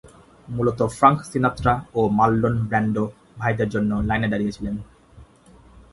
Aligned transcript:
মূলত 0.47 0.79
Frank 0.97 1.19
Sinatra 1.31 1.73
ও 1.95 2.01
Marlon 2.17 2.55
Brando 2.69 3.03
ভাইদের 3.39 3.69
জন্য 3.69 3.91
লাইনে 4.07 4.27
দাঁড়িয়েছিলেন। 4.29 4.75